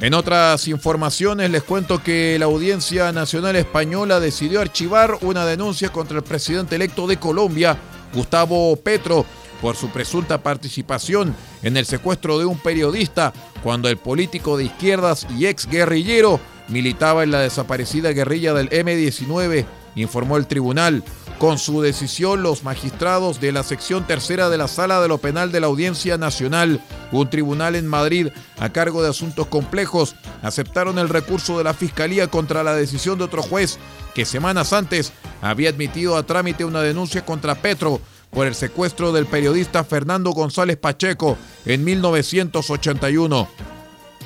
En 0.00 0.14
otras 0.14 0.66
informaciones 0.66 1.50
les 1.50 1.62
cuento 1.62 2.02
que 2.02 2.38
la 2.38 2.46
Audiencia 2.46 3.12
Nacional 3.12 3.54
Española 3.56 4.18
decidió 4.18 4.62
archivar 4.62 5.18
una 5.20 5.44
denuncia 5.44 5.90
contra 5.90 6.16
el 6.16 6.24
presidente 6.24 6.76
electo 6.76 7.06
de 7.06 7.18
Colombia, 7.18 7.76
Gustavo 8.12 8.76
Petro, 8.76 9.24
por 9.60 9.76
su 9.76 9.88
presunta 9.90 10.42
participación 10.42 11.34
en 11.62 11.76
el 11.76 11.86
secuestro 11.86 12.38
de 12.38 12.46
un 12.46 12.58
periodista 12.58 13.32
cuando 13.62 13.88
el 13.88 13.98
político 13.98 14.56
de 14.56 14.64
izquierdas 14.64 15.26
y 15.38 15.46
ex 15.46 15.66
guerrillero 15.66 16.40
militaba 16.68 17.22
en 17.22 17.30
la 17.30 17.40
desaparecida 17.40 18.12
guerrilla 18.12 18.54
del 18.54 18.68
M-19, 18.72 19.66
informó 19.94 20.36
el 20.36 20.46
tribunal. 20.46 21.04
Con 21.38 21.58
su 21.58 21.80
decisión, 21.80 22.42
los 22.42 22.64
magistrados 22.64 23.40
de 23.40 23.52
la 23.52 23.62
sección 23.62 24.06
tercera 24.06 24.50
de 24.50 24.58
la 24.58 24.68
Sala 24.68 25.00
de 25.00 25.08
lo 25.08 25.18
Penal 25.18 25.52
de 25.52 25.60
la 25.60 25.68
Audiencia 25.68 26.18
Nacional, 26.18 26.82
un 27.12 27.30
tribunal 27.30 27.76
en 27.76 27.86
Madrid 27.86 28.28
a 28.58 28.68
cargo 28.70 29.02
de 29.02 29.08
asuntos 29.08 29.46
complejos, 29.46 30.16
aceptaron 30.42 30.98
el 30.98 31.08
recurso 31.08 31.56
de 31.56 31.64
la 31.64 31.72
Fiscalía 31.72 32.26
contra 32.26 32.62
la 32.62 32.74
decisión 32.74 33.16
de 33.16 33.24
otro 33.24 33.42
juez 33.42 33.78
que 34.14 34.26
semanas 34.26 34.72
antes 34.74 35.12
había 35.40 35.70
admitido 35.70 36.16
a 36.16 36.24
trámite 36.24 36.64
una 36.64 36.82
denuncia 36.82 37.24
contra 37.24 37.54
Petro 37.54 38.00
por 38.30 38.46
el 38.46 38.54
secuestro 38.54 39.12
del 39.12 39.26
periodista 39.26 39.82
Fernando 39.82 40.30
González 40.30 40.76
Pacheco 40.76 41.36
en 41.64 41.84
1981. 41.84 43.48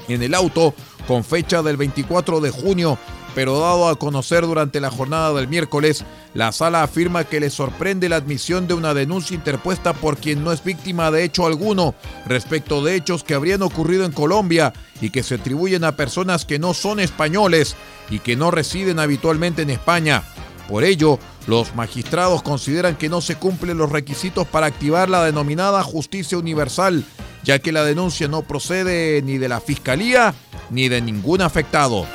En 0.08 0.22
el 0.22 0.34
auto, 0.34 0.74
con 1.06 1.24
fecha 1.24 1.62
del 1.62 1.76
24 1.76 2.40
de 2.40 2.50
junio, 2.50 2.98
pero 3.34 3.58
dado 3.58 3.88
a 3.88 3.98
conocer 3.98 4.46
durante 4.46 4.80
la 4.80 4.90
jornada 4.90 5.32
del 5.32 5.48
miércoles, 5.48 6.04
la 6.34 6.52
sala 6.52 6.82
afirma 6.82 7.24
que 7.24 7.40
le 7.40 7.50
sorprende 7.50 8.08
la 8.08 8.16
admisión 8.16 8.66
de 8.66 8.74
una 8.74 8.94
denuncia 8.94 9.34
interpuesta 9.34 9.92
por 9.92 10.16
quien 10.16 10.44
no 10.44 10.52
es 10.52 10.62
víctima 10.62 11.10
de 11.10 11.24
hecho 11.24 11.46
alguno 11.46 11.94
respecto 12.26 12.82
de 12.82 12.94
hechos 12.94 13.24
que 13.24 13.34
habrían 13.34 13.62
ocurrido 13.62 14.04
en 14.04 14.12
Colombia 14.12 14.72
y 15.00 15.10
que 15.10 15.22
se 15.22 15.36
atribuyen 15.36 15.84
a 15.84 15.96
personas 15.96 16.44
que 16.44 16.58
no 16.58 16.74
son 16.74 17.00
españoles 17.00 17.76
y 18.10 18.20
que 18.20 18.36
no 18.36 18.50
residen 18.50 18.98
habitualmente 18.98 19.62
en 19.62 19.70
España. 19.70 20.22
Por 20.68 20.84
ello, 20.84 21.18
los 21.46 21.74
magistrados 21.74 22.42
consideran 22.42 22.96
que 22.96 23.08
no 23.08 23.20
se 23.20 23.36
cumplen 23.36 23.76
los 23.76 23.92
requisitos 23.92 24.46
para 24.46 24.66
activar 24.66 25.10
la 25.10 25.24
denominada 25.24 25.82
justicia 25.82 26.38
universal, 26.38 27.04
ya 27.42 27.58
que 27.58 27.72
la 27.72 27.84
denuncia 27.84 28.28
no 28.28 28.42
procede 28.42 29.20
ni 29.22 29.36
de 29.36 29.48
la 29.48 29.60
Fiscalía 29.60 30.34
ni 30.70 30.88
de 30.88 31.02
ningún 31.02 31.42
afectado. 31.42 32.06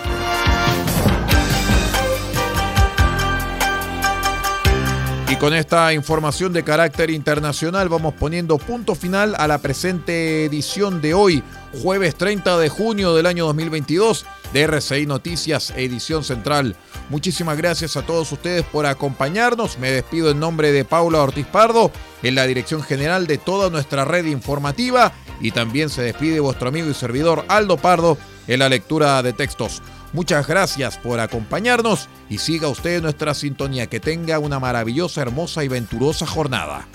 Con 5.38 5.54
esta 5.54 5.94
información 5.94 6.54
de 6.54 6.64
carácter 6.64 7.12
internacional 7.12 7.88
vamos 7.88 8.16
poniendo 8.16 8.58
punto 8.58 8.96
final 8.96 9.36
a 9.38 9.48
la 9.48 9.60
presente 9.60 10.46
edición 10.46 11.02
de 11.02 11.14
hoy, 11.14 11.44
jueves 11.84 12.16
30 12.16 12.58
de 12.58 12.70
junio 12.70 13.14
del 13.14 13.28
año 13.28 13.46
2022 13.46 14.26
de 14.54 14.64
RCI 14.64 15.06
Noticias, 15.06 15.72
edición 15.76 16.24
central. 16.24 16.76
Muchísimas 17.10 17.58
gracias 17.58 17.96
a 17.96 18.02
todos 18.02 18.32
ustedes 18.32 18.64
por 18.64 18.88
acompañarnos. 18.88 19.78
Me 19.78 19.92
despido 19.92 20.32
en 20.32 20.40
nombre 20.40 20.72
de 20.72 20.84
Paula 20.84 21.22
Ortiz 21.22 21.46
Pardo, 21.46 21.92
en 22.24 22.34
la 22.34 22.48
dirección 22.48 22.82
general 22.82 23.28
de 23.28 23.38
toda 23.38 23.70
nuestra 23.70 24.06
red 24.06 24.26
informativa 24.26 25.12
y 25.40 25.52
también 25.52 25.90
se 25.90 26.02
despide 26.02 26.40
vuestro 26.40 26.70
amigo 26.70 26.90
y 26.90 26.94
servidor 26.96 27.46
Aldo 27.50 27.78
Pardo 27.78 28.18
en 28.48 28.60
la 28.60 28.70
lectura 28.70 29.22
de 29.22 29.34
textos. 29.34 29.84
Muchas 30.12 30.48
gracias 30.48 30.98
por 30.98 31.20
acompañarnos 31.20 32.08
y 32.30 32.40
siga 32.40 32.68
usted 32.68 33.02
nuestra 33.02 33.34
sintonía. 33.34 33.88
Que 33.88 34.00
tenga 34.00 34.40
una 34.40 34.60
maravillosa, 34.60 35.22
hermosa 35.22 35.64
y 35.64 35.68
venturosa 35.68 36.26
jornada. 36.26 36.88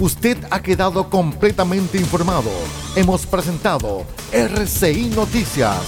Usted 0.00 0.36
ha 0.50 0.60
quedado 0.60 1.08
completamente 1.08 1.96
informado. 1.96 2.50
Hemos 2.94 3.24
presentado 3.24 4.04
RCI 4.30 5.06
Noticias, 5.14 5.80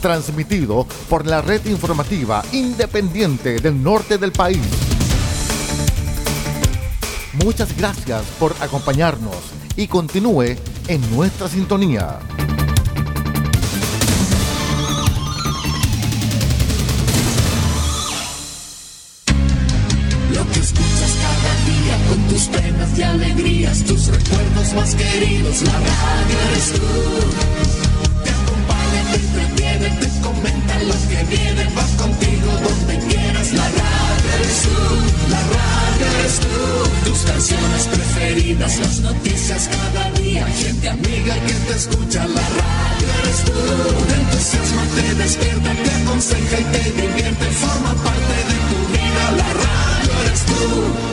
transmitido 0.00 0.84
por 1.08 1.24
la 1.24 1.40
red 1.40 1.64
informativa 1.66 2.42
independiente 2.50 3.60
del 3.60 3.80
norte 3.80 4.18
del 4.18 4.32
país. 4.32 4.58
Muchas 7.44 7.76
gracias 7.76 8.24
por 8.40 8.52
acompañarnos 8.60 9.36
y 9.76 9.86
continúe 9.86 10.56
en 10.88 11.00
nuestra 11.14 11.48
sintonía. 11.48 12.18
Lo 20.34 20.50
que 20.50 20.60
escuchas 20.60 21.12
cada 21.22 21.54
día 21.66 22.08
con 22.08 22.18
tus 22.28 22.42
penas 22.48 22.98
y 22.98 23.02
alegrías, 23.02 23.84
tus 23.84 24.06
recuerdos 24.06 24.74
más 24.74 24.94
queridos, 24.94 25.62
la 25.62 25.72
radio 25.72 26.36
eres 26.50 26.72
tú. 26.72 26.80
Te 28.24 28.30
acompaña, 28.30 29.02
te 29.10 29.16
entretiene, 29.16 29.88
te 30.00 30.20
comenta 30.20 30.78
lo 30.84 30.94
que 31.08 31.36
viene, 31.36 31.64
va 31.76 31.86
contigo 32.02 32.52
donde 32.62 32.98
quieras, 33.08 33.52
la 33.52 33.68
radio 33.68 34.01
eres 34.34 34.62
tú, 34.62 35.30
la 35.30 35.40
radio 35.40 36.06
eres 36.18 36.40
tú, 36.40 37.10
tus 37.10 37.18
canciones 37.22 37.86
preferidas, 37.88 38.78
las 38.78 39.00
noticias 39.00 39.68
cada 39.68 40.10
día, 40.12 40.46
gente 40.46 40.88
amiga 40.88 41.34
que 41.46 41.52
te 41.52 41.74
escucha, 41.74 42.26
la 42.26 42.48
radio 42.60 43.08
eres 43.22 43.44
tú, 43.44 43.52
te 44.08 44.14
entusiasma, 44.14 44.82
te 44.94 45.14
despierta, 45.14 45.70
te 45.72 45.90
aconseja 46.02 46.60
y 46.60 46.64
te 46.64 47.02
divierte, 47.02 47.44
forma 47.46 47.94
parte 48.02 48.36
de 48.50 48.58
tu 48.70 48.78
vida, 48.92 49.24
la 49.36 49.52
radio 49.52 50.12
eres 50.24 50.40
tú. 50.46 51.11